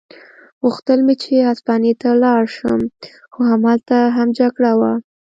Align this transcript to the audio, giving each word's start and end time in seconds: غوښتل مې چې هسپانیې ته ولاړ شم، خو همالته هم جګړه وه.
غوښتل 0.63 0.99
مې 1.05 1.15
چې 1.21 1.47
هسپانیې 1.49 1.93
ته 2.01 2.07
ولاړ 2.13 2.43
شم، 2.57 2.81
خو 3.33 3.39
همالته 3.51 3.97
هم 4.15 4.27
جګړه 4.39 4.71
وه. 4.79 4.93